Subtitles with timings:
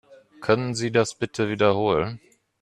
[0.41, 2.19] Können Sie das bitte wiederholen?